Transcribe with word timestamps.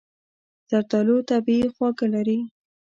زردالو 0.69 1.17
طبیعي 1.29 1.67
خواږه 1.75 2.07
لري. 2.13 2.39